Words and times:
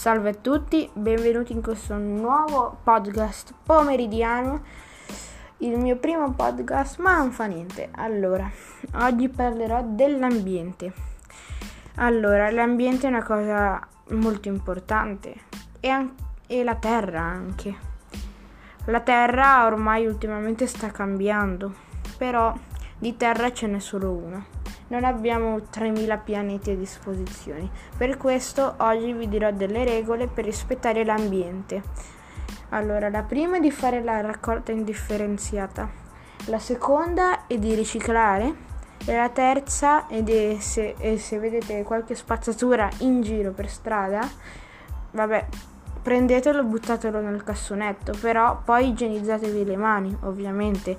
Salve 0.00 0.30
a 0.30 0.34
tutti, 0.34 0.88
benvenuti 0.94 1.52
in 1.52 1.60
questo 1.60 1.94
nuovo 1.94 2.78
podcast 2.82 3.52
pomeridiano, 3.62 4.62
il 5.58 5.76
mio 5.76 5.96
primo 5.96 6.32
podcast, 6.32 6.98
ma 7.00 7.18
non 7.18 7.32
fa 7.32 7.44
niente. 7.44 7.90
Allora, 7.96 8.50
oggi 8.94 9.28
parlerò 9.28 9.82
dell'ambiente. 9.84 10.90
Allora, 11.96 12.50
l'ambiente 12.50 13.08
è 13.08 13.10
una 13.10 13.22
cosa 13.22 13.78
molto 14.12 14.48
importante 14.48 15.34
e, 15.80 15.88
an- 15.90 16.14
e 16.46 16.64
la 16.64 16.76
terra 16.76 17.20
anche. 17.20 17.74
La 18.86 19.00
terra 19.00 19.66
ormai 19.66 20.06
ultimamente 20.06 20.66
sta 20.66 20.90
cambiando, 20.90 21.74
però 22.16 22.54
di 22.98 23.18
terra 23.18 23.52
ce 23.52 23.66
n'è 23.66 23.78
solo 23.78 24.12
una 24.12 24.59
non 24.90 25.04
abbiamo 25.04 25.60
3000 25.70 26.16
pianeti 26.18 26.70
a 26.70 26.76
disposizione. 26.76 27.68
Per 27.96 28.16
questo 28.16 28.74
oggi 28.78 29.12
vi 29.12 29.28
dirò 29.28 29.50
delle 29.52 29.84
regole 29.84 30.26
per 30.26 30.44
rispettare 30.44 31.04
l'ambiente. 31.04 31.82
Allora, 32.70 33.08
la 33.08 33.22
prima 33.22 33.56
è 33.56 33.60
di 33.60 33.70
fare 33.70 34.02
la 34.02 34.20
raccolta 34.20 34.70
indifferenziata, 34.70 35.88
la 36.46 36.58
seconda 36.58 37.46
è 37.46 37.58
di 37.58 37.74
riciclare 37.74 38.68
e 39.04 39.16
la 39.16 39.28
terza 39.28 40.06
è 40.06 40.22
di 40.22 40.56
se, 40.60 40.94
se 41.18 41.38
vedete 41.38 41.82
qualche 41.82 42.14
spazzatura 42.14 42.88
in 42.98 43.22
giro 43.22 43.50
per 43.50 43.68
strada, 43.68 44.20
vabbè, 45.10 45.46
prendetelo 46.02 46.60
e 46.60 46.64
buttatelo 46.64 47.20
nel 47.20 47.44
cassonetto, 47.44 48.12
però 48.20 48.62
poi 48.64 48.88
igienizzatevi 48.88 49.64
le 49.64 49.76
mani, 49.76 50.16
ovviamente, 50.22 50.96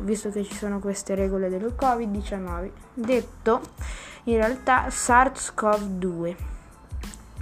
visto 0.00 0.30
che 0.30 0.44
ci 0.44 0.54
sono 0.54 0.78
queste 0.78 1.14
regole 1.14 1.48
del 1.48 1.74
Covid-19. 1.78 2.70
Detto, 2.94 3.60
in 4.24 4.36
realtà 4.36 4.86
SARS-CoV-2. 4.88 6.36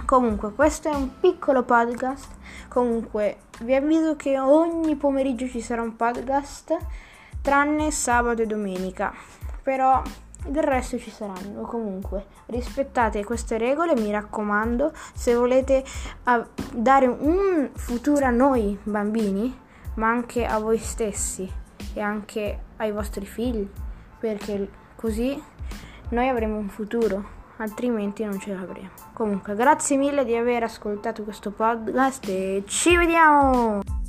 Comunque, 0.05 0.51
questo 0.53 0.89
è 0.89 0.95
un 0.95 1.19
piccolo 1.19 1.63
podcast. 1.63 2.33
Comunque, 2.67 3.37
vi 3.61 3.75
avviso 3.75 4.15
che 4.15 4.39
ogni 4.39 4.95
pomeriggio 4.95 5.47
ci 5.47 5.61
sarà 5.61 5.81
un 5.81 5.95
podcast, 5.95 6.77
tranne 7.41 7.91
sabato 7.91 8.41
e 8.41 8.45
domenica. 8.45 9.13
Però 9.63 10.01
del 10.47 10.63
resto 10.63 10.97
ci 10.97 11.09
saranno 11.09 11.61
comunque. 11.61 12.25
Rispettate 12.47 13.23
queste 13.23 13.57
regole, 13.57 13.95
mi 13.95 14.11
raccomando, 14.11 14.91
se 15.13 15.35
volete 15.35 15.83
dare 16.73 17.07
un 17.07 17.69
futuro 17.73 18.25
a 18.25 18.29
noi 18.29 18.77
bambini, 18.83 19.57
ma 19.95 20.09
anche 20.09 20.45
a 20.45 20.59
voi 20.59 20.77
stessi 20.77 21.49
e 21.93 21.99
anche 22.01 22.59
ai 22.77 22.91
vostri 22.91 23.25
figli, 23.25 23.67
perché 24.19 24.69
così 24.95 25.41
noi 26.09 26.27
avremo 26.27 26.57
un 26.57 26.69
futuro, 26.69 27.23
altrimenti 27.57 28.23
non 28.23 28.39
ce 28.39 28.53
l'avremo. 28.53 28.89
Comunque, 29.13 29.55
grazie 29.55 29.97
mille 29.97 30.25
di 30.25 30.35
aver 30.35 30.63
ascoltato 30.63 31.23
questo 31.23 31.51
podcast 31.51 32.27
e 32.27 32.63
ci 32.67 32.97
vediamo! 32.97 34.04